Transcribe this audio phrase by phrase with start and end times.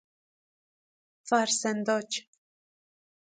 [1.27, 2.25] فرسنداج